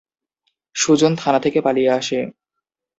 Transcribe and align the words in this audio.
সুজন 0.75 1.13
থানা 1.15 1.39
থেকে 1.39 1.59
পালিয়ে 1.61 1.91
আসে। 1.91 2.19